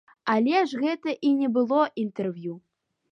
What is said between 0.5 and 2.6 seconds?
ж гэта і не было інтэрв'ю.